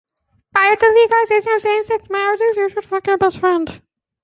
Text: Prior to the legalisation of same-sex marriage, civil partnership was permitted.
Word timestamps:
Prior 0.55 0.75
to 0.75 0.79
the 0.79 0.85
legalisation 1.13 1.55
of 1.57 1.61
same-sex 1.61 2.09
marriage, 2.09 2.39
civil 2.55 2.69
partnership 2.81 3.21
was 3.21 3.37
permitted. 3.37 3.83